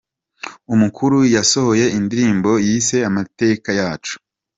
Umukuru 0.73 1.17
yasohoye 1.35 1.85
indirimbo 1.97 2.51
yise 2.67 2.97
‘Amateka 3.09 3.69
Yacu. 3.79 4.15